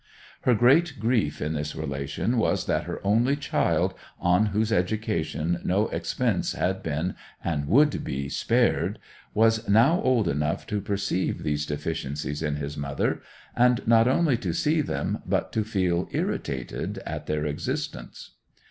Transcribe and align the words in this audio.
Her 0.45 0.55
great 0.55 0.95
grief 0.99 1.43
in 1.43 1.53
this 1.53 1.75
relation 1.75 2.39
was 2.39 2.65
that 2.65 2.85
her 2.85 2.99
only 3.05 3.35
child, 3.35 3.93
on 4.19 4.47
whose 4.47 4.71
education 4.71 5.61
no 5.63 5.89
expense 5.89 6.53
had 6.53 6.81
been 6.81 7.13
and 7.43 7.67
would 7.67 8.03
be 8.03 8.27
spared, 8.27 8.97
was 9.35 9.69
now 9.69 10.01
old 10.01 10.27
enough 10.27 10.65
to 10.65 10.81
perceive 10.81 11.43
these 11.43 11.67
deficiencies 11.67 12.41
in 12.41 12.55
his 12.55 12.75
mother, 12.77 13.21
and 13.55 13.87
not 13.87 14.07
only 14.07 14.37
to 14.37 14.53
see 14.55 14.81
them 14.81 15.21
but 15.23 15.51
to 15.51 15.63
feel 15.63 16.09
irritated 16.11 16.97
at 17.05 17.27
their 17.27 17.45
existence. 17.45 18.31